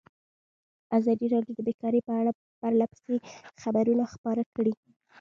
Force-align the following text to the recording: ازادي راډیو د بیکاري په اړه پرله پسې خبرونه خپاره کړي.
ازادي 0.97 1.27
راډیو 1.33 1.53
د 1.55 1.59
بیکاري 1.67 2.01
په 2.07 2.13
اړه 2.19 2.31
پرله 2.61 2.85
پسې 2.91 3.15
خبرونه 3.61 4.03
خپاره 4.13 4.43
کړي. 4.55 4.73